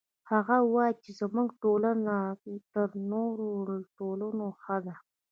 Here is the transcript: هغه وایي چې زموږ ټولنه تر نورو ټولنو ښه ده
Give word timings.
هغه 0.31 0.55
وایي 0.73 0.95
چې 1.03 1.09
زموږ 1.19 1.49
ټولنه 1.63 2.15
تر 2.73 2.87
نورو 3.11 3.49
ټولنو 3.97 4.45
ښه 4.61 4.77
ده 4.85 4.95